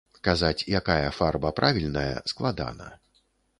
[0.27, 2.91] Казаць, якая фарба правільная, складана.